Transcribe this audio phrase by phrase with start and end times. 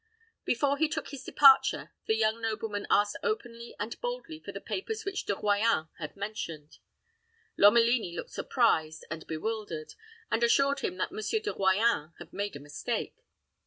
[0.45, 5.05] Before he took his departure, the young nobleman asked openly and boldly for the papers
[5.05, 6.79] which De Royans had mentioned.
[7.55, 9.93] Lomelini looked surprised and bewildered,
[10.31, 13.19] and assured him that Monsieur de Royans had made a mistake.